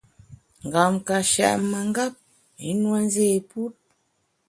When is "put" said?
3.49-3.73